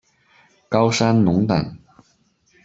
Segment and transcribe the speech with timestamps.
[0.67, 1.77] 高山龙胆